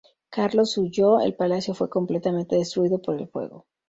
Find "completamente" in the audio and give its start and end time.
1.91-2.55